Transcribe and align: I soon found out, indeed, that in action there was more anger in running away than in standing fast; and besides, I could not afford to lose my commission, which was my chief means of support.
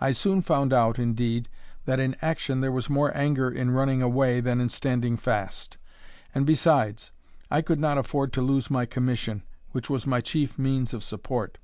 I 0.00 0.12
soon 0.12 0.42
found 0.42 0.72
out, 0.72 0.96
indeed, 0.96 1.48
that 1.86 1.98
in 1.98 2.14
action 2.22 2.60
there 2.60 2.70
was 2.70 2.88
more 2.88 3.10
anger 3.16 3.50
in 3.50 3.72
running 3.72 4.00
away 4.00 4.38
than 4.40 4.60
in 4.60 4.68
standing 4.68 5.16
fast; 5.16 5.76
and 6.32 6.46
besides, 6.46 7.10
I 7.50 7.62
could 7.62 7.80
not 7.80 7.98
afford 7.98 8.32
to 8.34 8.42
lose 8.42 8.70
my 8.70 8.86
commission, 8.86 9.42
which 9.72 9.90
was 9.90 10.06
my 10.06 10.20
chief 10.20 10.56
means 10.56 10.94
of 10.94 11.02
support. 11.02 11.58